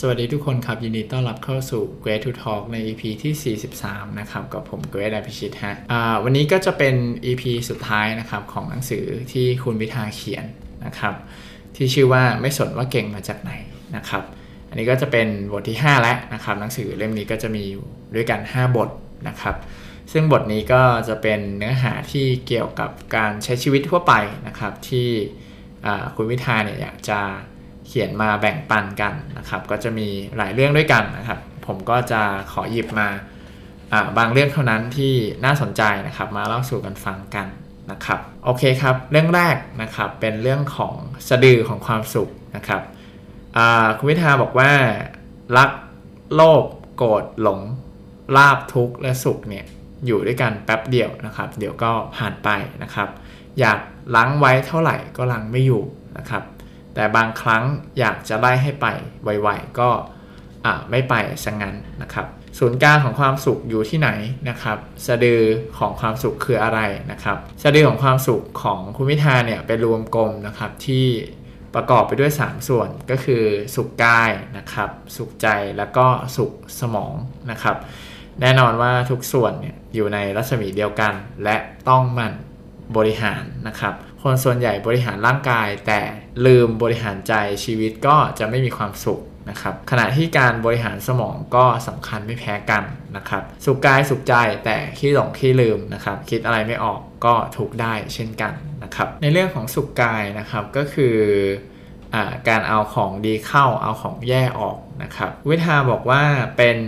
[0.00, 3.56] สวัสดีทุกคนครับ ยินดีต้อนรับเข้าสู่ Great to Talk ใน EP ที่
[3.86, 5.74] 43 นะครับกับผม Great อภิชิตฮะ
[6.24, 10.44] วันนี้ก็จะเป็น EP สุดท้ายนะครับของหนังสือที่คุณวิทาเขียน
[10.86, 11.14] นะครับ
[11.76, 13.52] ที่ชื่อว่าไม่สนว่าเก่งมาจากไหน
[13.96, 14.22] นะครับ
[14.68, 17.84] อันนี้ก็จะเป็นบทที่ 5 แล้วนะครับหนังสือเล่มนี้ก็จะมีอยู่
[18.14, 18.88] ด้วยกัน 5 บท
[19.28, 19.56] นะครับ
[20.12, 24.12] ซึ่งบทนี้ก็จะเป็นเนื้อหาที่เกี่ยวกับการใช้ชีวิตทั่วไป
[24.46, 25.08] นะครับที่
[26.16, 27.20] คุณวิทาเนี่ยอยากจะ
[27.86, 33.08] เขียนมาแบ่งปันกันนะครับ ก็จะมีหลายเรื่องด้วยกันนะครับ ผมก็จะขอหยิบมา
[34.18, 37.46] บางเรื่องเท่านั้นที่น่าสนใจนะครับ มาเล่าสู่กันฟังกัน
[37.90, 40.94] นะครับโอเคครับเรื่องแรกนะครับเป็นเรื่องของ
[41.28, 42.82] สะดือของความสุขนะครับ
[43.98, 44.72] คุณวิทาบอกว่า
[45.56, 45.70] รัก
[46.34, 46.64] โลภ
[46.96, 47.60] โกรธหลง
[48.36, 49.64] ลาบทุกข์และสุขเนี่ย
[50.06, 52.48] อยู่ด้วยกันแป๊บเดียวนะครับ เดี๋ยวก็ผ่านไป
[52.82, 53.08] นะครับ
[53.60, 53.78] อยาก
[54.14, 55.82] ล้างไว้เท่าไหร่ก็ล้างไม่อยู่
[56.18, 56.42] นะครับ
[56.94, 57.64] แต่บางครั้ง
[57.98, 58.86] อยากจะไล่ให้ไป
[59.24, 59.90] ไวๆก็
[60.90, 62.26] ไม่ไปซะงงั้นนะครับ
[62.58, 64.10] ศูนย์กลางของความสุขอยู่ที่ไหน
[64.48, 65.42] นะครับสะดือ
[65.78, 66.80] ของความสุขคืออะไร
[67.12, 71.06] นะครับสะดือของความสุขของคุณวิทาเนี่ยเป็นรวมกลมนะครับที่
[71.74, 73.42] ประกอบไปด้วย 3 ส่วนก็คือ
[73.74, 77.14] สุขกายนะครับสุขใจแล้วก็สุขสมอง
[77.50, 77.76] นะครับ
[78.40, 81.12] แน่นอนว่าทุกส่วนเนี่ยอยู่ในรัศมีเดียวกัน
[81.44, 81.56] และ
[81.88, 82.32] ต้องมัน
[82.96, 83.94] บริหารนะครับ
[84.24, 86.00] คนส่วนใหญ่บริหารร่างกาย แต่
[86.46, 92.84] ลืมบริหารใจชีวิตก็จะไม่มีความสุขนะครับขณะที่การบริหารสมองก็สำคัญไม่แพ้กัน
[93.16, 98.52] นะครับสุขกายสุขใจแต่ขี้หลงขี้ลืมนะครับคิดอะไรไม่ออกก็ถูกได้เช่นกัน
[98.84, 101.16] นะครับในเรื่องของสุขกายนะครับก็คือ
[102.14, 102.16] อ
[102.48, 106.22] การเอาของดีเข้าเอาของแย่ออกนะครับวิทาบอกว่า
[106.56, 106.78] เป็น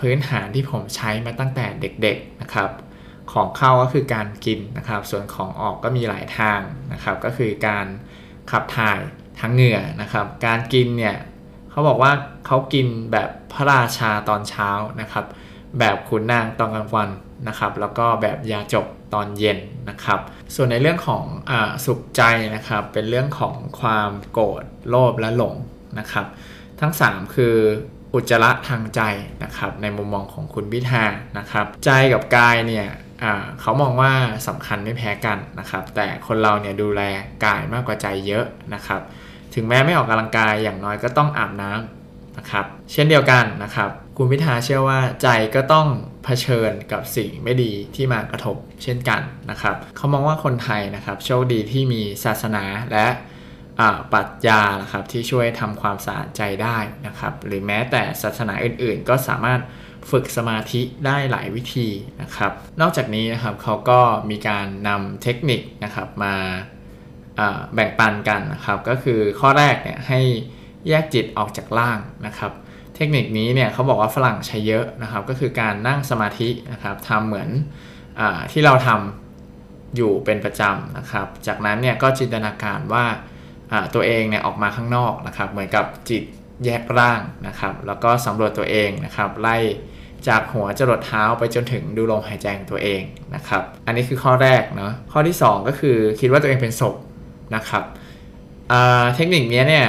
[0.00, 2.70] พื้นฐานที่ผมใช้มาตั้งแต่เด็กๆนะครับ
[3.32, 6.60] ของเข้าก็คือการกินนะครับ ส่วนของออกก็มีหลายทาง
[6.92, 7.86] นะครับ ก็คือการ
[8.50, 9.00] ขับถ่าย
[9.40, 11.16] ทั้งเหงื่อนะครับ การกินเนี่ย
[11.70, 12.12] เขาบอกว่า
[12.46, 15.24] เขากินแบบพระราชาตอนเช้านะครับ
[15.78, 17.08] แบบขุนนางตอนกลางวัน
[17.48, 19.58] นะครับ แล้วก็แบบยาจกตอนเย็น
[19.90, 20.20] นะครับ
[20.54, 21.52] ส่วนในเรื่องของอ
[21.86, 22.22] สุขใจ
[22.54, 25.54] นะครับ เป็นเรื่องของความโกรธโลภและหลง
[25.98, 26.26] นะครับ
[26.80, 27.56] ทั้ง 3 คือ
[28.14, 29.00] อุจจาระทางใจ
[29.44, 31.04] นะครับ ในมุมมองของคุณพิธา
[31.38, 32.88] นะครับ ใจกับกายเนี่ย
[33.60, 34.12] เขามองว่า
[34.48, 37.02] สำคัญไม่แพ้กันนะครับ แต่คนเราเนี่ยดูแล
[37.44, 38.44] กายมากกว่าใจเยอะ
[38.74, 39.00] นะครับ
[39.54, 45.86] ถึงแม้ไม่ออกกำลังกายอย่างน้อยก็ต้องอาบน้ำนะครับ เช่นเดียวกันนะครับ คุณพิธาเชื่อว่าใจก็ต้อง
[46.24, 49.20] เผชิญกับสิ่งไม่ดีที่มากระทบเช่นกัน
[49.50, 53.06] นะครับ เขามองว่าคนไทยนะครับโชคดีที่มีศาสนาและ
[54.12, 59.60] ปรัชญานะครับที่ช่วยทำความสะอาดใจได้นะครับ หรือแม้แต่ศาสนาอื่นๆ ก็สามารถ
[60.10, 61.88] ฝึกสมาธิได้หลายวิธี
[62.22, 66.34] นะครับ นอกจากนี้นะครับเขาก็มีการนำเทคนิคนะครับมา
[67.74, 70.20] แบ่งปันกันนะครับ ก็คือข้อแรกเนี่ยให้
[70.88, 72.52] แยกจิตออกจากร่างนะครับ
[72.96, 77.48] เทคนิคนี้เนี่ยเขาบอกว่าฝรั่งใช้เยอะนะครับ ก็คือการนั่งสมาธินะครับทำเหมือน
[78.20, 83.04] อที่เราทำอยู่เป็นประจำนะครับ จากนั้นเนี่ยก็จินตนาการว่า
[83.94, 86.22] ตัวเองเนี่ยออกมาข้างนอกนะครับ เหมือนกับจิต
[86.64, 89.56] แยกร่างนะครับ แล้วก็สำรวจตัวเองนะครับ ไล่
[90.28, 93.02] จากหัวจรดเท้าไปจนถึงดูลมหายใจของตัวเอง
[93.34, 96.94] นะครับ อันนี้คือข้อแรกเนาะข้อที่ 2 ก็คือคิดว่าตัวเองเป็นศพ
[97.56, 97.84] นะครับ
[99.14, 99.86] เทคนิคนี้เนี่ย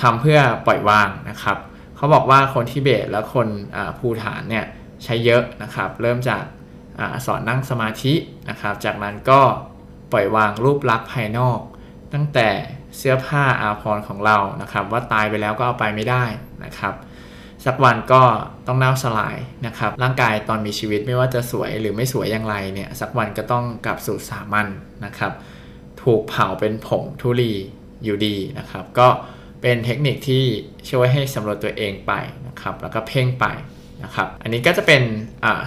[0.00, 1.56] ทำเพื่อปล่อยวางนะครับ
[1.96, 3.48] เขาบอกว่าคนทิเบตและคน
[3.98, 4.64] ภูฐานเนี่ย
[5.04, 6.44] ใช้เยอะนะครับ เริ่มจาก
[6.98, 8.14] อสอนนั่งสมาธิ
[8.50, 9.40] นะครับ จากนั้นก็
[10.12, 11.60] ปล่อยวางรูปลักษณ์ภายนอก
[12.12, 12.48] ตั้งแต่
[12.96, 16.24] เสื้อผ้าอาภรณ์ของเรานะครับ ว่าตายไปแล้วก็เอาไปไม่ได้
[16.64, 16.94] นะครับ
[17.66, 18.22] สักวันก็
[18.66, 24.68] ต้องเน่าสลายนะครับ ร่างกายตอนมีชีวิตไม่ว่าจะสวยหรือไม่สวยอย่างไรเนี่ยสักวันก็ต้องกลับสู่สามัญน
[25.04, 25.32] นะครับ
[26.02, 27.54] ถูกเผาเป็นผงทุลี
[28.04, 29.08] อยู่ดีนะครับ ก็
[29.62, 30.44] เป็นเทคนิคที่
[30.90, 32.12] ช่วยให้สำรวจตัวเองไป
[32.46, 33.46] นะครับ แล้วก็เพ่งไป
[34.04, 35.02] นะครับ อันนี้ก็จะเป็น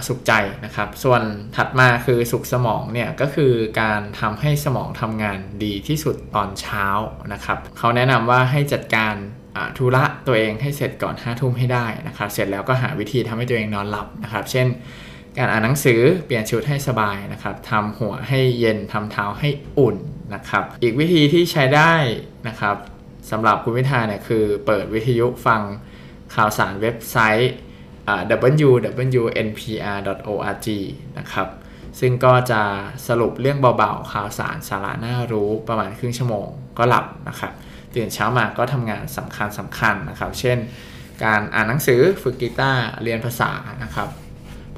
[0.06, 0.32] สุขใจ
[0.64, 1.22] นะครับ ส่วน
[1.56, 6.86] ถัดมาคือสุขสมองเนี่ยก็คือการทำให้สมองทำงานดีที่สุดตอนเช้า
[7.32, 9.14] นะครับเขาแนะนำว่าให้จัดการ
[9.76, 14.66] ธุระตัวเองให้เสร็จก่อน5้าทุ่มให้ได้นะครับ เสร็จแล้วก็หาวิธีทำให้ตัวเองนอนหลับนะครับ เช่น
[15.38, 19.48] การอ่านหนังสือเปลี่ยนชุดให้สบายนะครับทำหัวให้เย็นทำเท้าให้
[19.78, 19.96] อุ่น
[20.34, 21.94] นะครับ อีกวิธีที่ใช้ได้
[22.48, 22.76] นะครับ
[23.30, 25.62] สำหรับคุณวิทาเนี่ยคือเปิดวิทยุฟัง
[26.34, 27.52] ข่าวสารเว็บไซต์
[28.30, 30.68] www.npr.org
[31.18, 31.48] นะครับ
[32.00, 32.62] ซึ่งก็จะ
[33.08, 36.46] สรุปเรื่องเบาๆข่าวสารสาระน่ารู้ประมาณครึ่งชั่วโมง
[36.78, 37.52] ก็หลับนะครับ
[37.94, 40.58] ตื่นเช้ามาก็ทำงานสำคัญสำคัญนะครับ เช่น
[41.24, 43.50] การอ่านหนังสือฝึกกีตาร์เรียนภาษา
[43.82, 44.08] นะครับ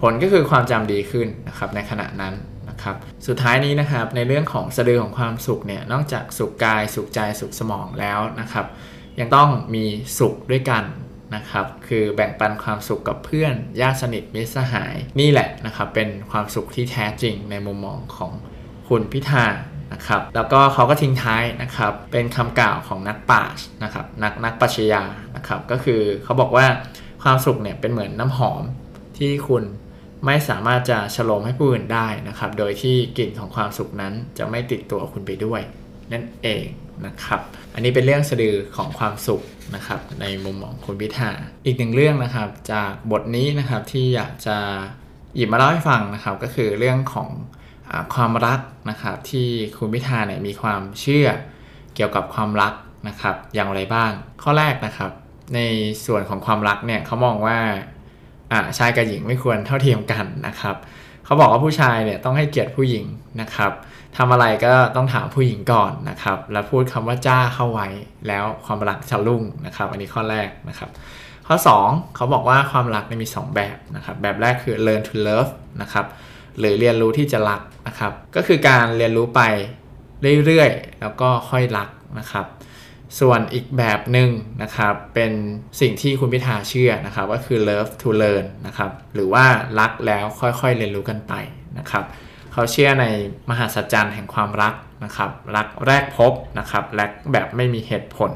[0.00, 2.34] ผลก็คือความจำดีขึ้นนะครับในขณะนั้น
[2.70, 2.96] นะครับ
[3.26, 8.66] สุดท้ายนี้นะครับในเรื่องของสะดือของความสุขเนี่ยนอกจากสุขกายสุขใจสุขสมองแล้วนะครับ
[9.20, 9.84] ยังต้องมี
[10.18, 10.84] สุขด้วยกัน
[11.34, 18.32] นะครับ คือแบ่งปันความสุขกับเพื่อนญาติสนิทมิตรสหาย นี่แหละนะครับ เป็นความสุขที่แท้จริงในมุมมองของ
[18.88, 19.46] คุณพิธา
[19.92, 25.02] นะครับ แล้วก็เขาก็ทิ้งท้ายนะครับ เป็นคำกล่าวของนักปราชญ์นะครับ นักนักปรัชญา
[25.36, 26.66] นะครับ ก็คือเขาบอกว่า
[27.22, 28.62] ความสุขเนี่ยเป็นเหมือนน้ำหอม
[29.18, 29.64] ที่คุณ
[30.26, 35.60] ไม่สามารถจะฉลมให้ผู้อื่นได้นะครับ โดยที่กลิ่นของความสุขนั้นจะไม่ติดตัวคุณไปด้วย
[36.12, 36.64] นั่นเอง
[37.06, 37.40] นะครับ
[37.74, 39.42] อันนี้เป็นเรื่องสะดือของความสุข
[39.74, 41.30] นะครับในมุมมองคุณพิธา
[41.64, 44.56] อีกหนึ่งเรื่องนะครับ จากบทนี้นะครับที่อยากจะ
[45.34, 47.28] หยิบมาเล่าให้ฟังนะครับ ก็คือเรื่องของ
[47.90, 48.60] อความรัก
[48.90, 49.48] นะครับที่
[49.78, 51.28] คุณพิธาเนี่ยมีความเชื่อ
[51.94, 52.72] เกี่ยวกับความรัก
[53.08, 54.10] นะครับอย่างไรบ้าง
[54.42, 55.10] ข้อแรกนะครับ
[55.54, 55.60] ใน
[56.06, 57.58] ส่วนของความรักเนี่ยเขามองว่า
[58.78, 60.76] ชายกับหญิงไม่ควรเท่าเทียมกันนะครับ
[61.24, 63.04] เขาบอกว่าผู้ชายเนี่ยต้องให้เกียรติผู้หญิง
[63.40, 63.72] นะครับ
[64.16, 67.88] ทำอะไรก็ต้องถามผู้หญิงก่อนนะครับ แล้วพูดคำว่าจ้าเข้าไว้
[68.28, 70.90] แล้วความรักจะรุ่งนะครับ อันนี้ข้อแรกนะครับ
[71.46, 71.56] ข้อ
[71.86, 75.50] 2 เขาบอกว่าความรักมี 2 แบบนะครับ แบบแรกคือ learn to love
[75.82, 76.06] นะครับ
[76.58, 79.40] หรือเรียนรู้ที่จะรักนะครับ ก็คือการเรียนรู้ไป
[80.46, 81.88] เรื่อยๆ แล้วก็ค่อยรัก
[82.18, 82.46] นะครับ
[83.20, 84.30] ส่วนอีกแบบหนึ่ง
[84.62, 85.32] นะครับเป็น
[85.80, 89.44] สิ่งที่คุณพิธาเชื่อนะครับก็คือ love to learn นะครับหรือว่า
[89.80, 91.32] รักแล้วค่อยๆเรียนรู้กันไป
[91.78, 92.04] นะครับ
[92.52, 93.06] เขาเชื่อใน
[93.50, 94.74] มหาสัจจรรย์แห่งความรัก
[95.04, 98.30] นะครับรักแรกพบนะครับและแบบไม่มีเหตุผล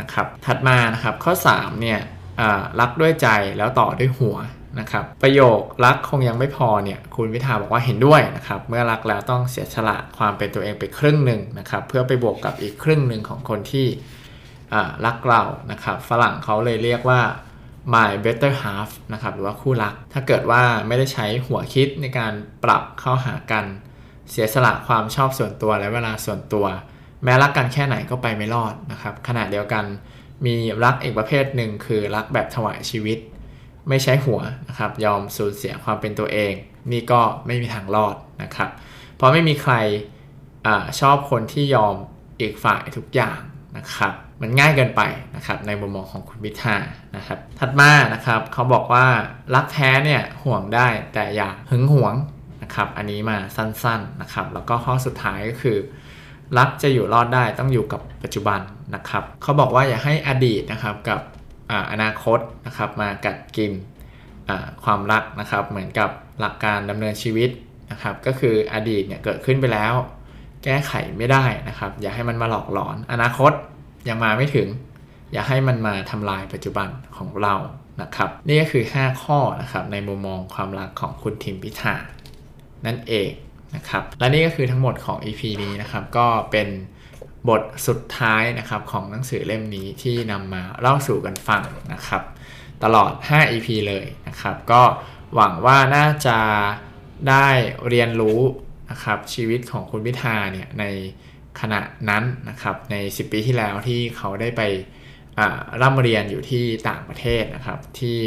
[0.00, 2.00] นะครับถัดมานะครับข้อ3เนี่ย
[2.80, 3.28] รักด้วยใจ
[3.58, 4.36] แล้วต่อด้วยหัว
[4.80, 13.86] นะครับประโยครักคงยังไม่พอเนี่ยคุณวิทาบอกว่าเห็นด้วยนะครับเมื่อรักแล้วต้องเสียสละความเป็นตัวเองไปครึ่งหนึ่งนะครับเพื่อไปบวกกับอีกครึ่งหนึ่งของคนที่
[15.06, 15.42] รักเรา
[15.72, 17.20] นะครับฝรั่งเขาเลยเรียกว่า
[17.94, 22.32] my better half นะครับหรือว่าคู่รัก ถ้าเกิดว่าไม่ได้ใช้หัวคิดในการ
[22.64, 23.64] ปรับเข้าหากัน
[24.30, 26.66] เสียสละความชอบส่วนตัวและเวลาส่วนตัว
[27.24, 29.84] แม้รักกันแค่ไหนก็ไปไม่รอดนะครับขณะเดียวกัน
[30.46, 33.18] มีรักอีกประเภทหนึ่งคือรักแบบถวายชีวิต
[33.88, 36.54] ไม่ใช้หัวนะครับ ยอมสูญเสียความเป็นตัวเอง
[36.92, 38.70] นี่ก็ไม่มีทางรอดนะครับ
[39.16, 39.74] เพราะไม่มีใคร
[40.66, 40.68] อ
[41.00, 41.94] ชอบคนที่ยอม
[42.40, 43.38] อีกฝ่ายทุกอย่าง
[43.78, 44.12] นะครับ
[44.42, 45.02] มันง่ายเกินไป
[45.36, 46.76] นะครับในมุมมองของคุณพิธา
[47.16, 49.06] นะครับ ถัดมานะครับเขาบอกว่า
[49.54, 52.14] รักแท้เนี่ยห่วงได้แต่อย่าหึงหวง
[52.62, 55.78] นะครับอันนี้มาสั้นๆนะครับ แล้วก็ข้อสุดท้ายก็คือ
[56.58, 58.60] รักจะอยู่รอดได้ต้องอยู่กับปัจจุบัน
[58.94, 61.20] นะครับเขาบอกว่าอย่าให้อดีตนะครับกับ
[61.92, 63.72] อนาคตนะครับมากัดกิน
[64.84, 66.10] ความรักนะครับ เหมือนกับ
[66.40, 67.50] หลักการดำเนินชีวิต
[67.90, 69.94] นะครับ ก็คืออดีตเนี่ยเกิดขึ้นไปแล้ว
[70.64, 73.52] แก้ไขไม่ได้นะครับ อย่าให้มันมาหลอกหลอน อนาคต
[74.08, 74.68] ยังมาไม่ถึง
[75.32, 77.54] อย่าให้มันมาทำลายปัจจุบันของเรา
[78.02, 81.94] นะครับ นี่ก็คือ 5 ข้อนะครับในมุมมองความรักของคุณทิมพิธา
[82.86, 83.30] นั่นเอง
[83.76, 86.68] นะครับ และนี่ก็คือทั้งหมดของ EP นี้นะครับ ก็เป็น
[87.48, 91.62] บทสุดท้ายนะครับของหนังสือเล่มนี้ที่นำมาเล่าสู่กันฟัง
[91.92, 92.22] นะครับ
[92.84, 94.82] ตลอด 5 EP เลยนะครับ ก็
[95.34, 96.38] หวังว่าน่าจะ
[97.28, 97.48] ได้
[97.88, 98.40] เรียนรู้
[98.90, 100.84] นะครับชีวิตของคุณพิธาเนี่ยใน
[101.60, 104.62] ขณะนั้นนะครับใน 10 ปีที่แล้วที่เขาได้ไป
[105.82, 108.20] ร่ำเรียนอยู่ที่ต่างประเทศนะครับที่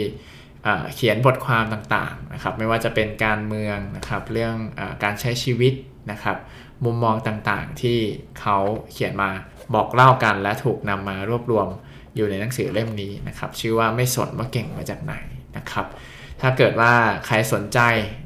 [0.96, 5.74] เขียนบทความต่างๆนะครับไม่ว่าจะเป็นการเมืองนะครับเรื่องอการใช้ชีวิต
[6.12, 6.38] นะครับ
[6.86, 8.00] มุมมองต่างๆที่
[8.40, 8.58] เขา
[8.92, 9.30] เขียนมา
[9.76, 11.68] บอกเล่ากันและถูกนำมารวบรวม
[12.16, 15.14] อยู่ในหนังสือเล่มนี้นะครับ ชื่อว่าไม่สนว่าเก่งมาจากไหน
[15.58, 15.88] นะครับ
[16.44, 16.94] ถ้าเกิดว่า
[17.26, 17.80] ใครสนใจ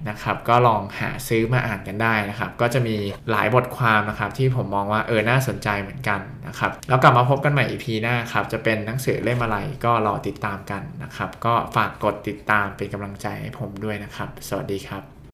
[0.10, 2.96] นะครับ ก็ลองหาซื้อมาอ่านกันได้นะครับ ก็จะมี
[3.32, 15.13] หลายบทความนะครับ ที่ผมมองว่าเออน่าสนใจเหมือนกันนะครับ แล้วกลับมาพบกันใหม่ EP หน้าครับ จะเป็นหนังสือเล่มอะไรก็รอติดตามกันนะครับ ก็ฝากกดติดตามเป็นกำลังใจให้ผมด้วยนะครับ สวัสดีครับ